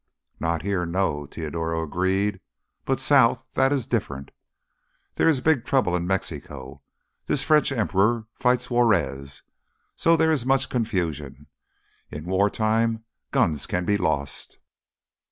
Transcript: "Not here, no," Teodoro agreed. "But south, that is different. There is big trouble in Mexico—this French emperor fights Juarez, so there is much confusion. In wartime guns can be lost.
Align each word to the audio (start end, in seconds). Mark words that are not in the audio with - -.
"Not 0.39 0.63
here, 0.63 0.83
no," 0.87 1.27
Teodoro 1.27 1.83
agreed. 1.83 2.39
"But 2.85 2.99
south, 2.99 3.47
that 3.53 3.71
is 3.71 3.85
different. 3.85 4.31
There 5.13 5.29
is 5.29 5.41
big 5.41 5.63
trouble 5.63 5.95
in 5.95 6.07
Mexico—this 6.07 7.43
French 7.43 7.71
emperor 7.71 8.25
fights 8.33 8.71
Juarez, 8.71 9.43
so 9.95 10.17
there 10.17 10.31
is 10.31 10.43
much 10.43 10.69
confusion. 10.69 11.45
In 12.09 12.25
wartime 12.25 13.03
guns 13.29 13.67
can 13.67 13.85
be 13.85 13.95
lost. 13.95 14.57